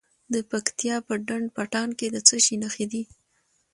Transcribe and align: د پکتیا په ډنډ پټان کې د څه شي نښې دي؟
د 0.33 0.35
پکتیا 0.51 0.95
په 1.07 1.13
ډنډ 1.27 1.47
پټان 1.55 1.89
کې 1.99 2.07
د 2.15 2.17
څه 2.27 2.35
شي 2.45 2.55
نښې 2.63 2.85
دي؟ 2.91 3.03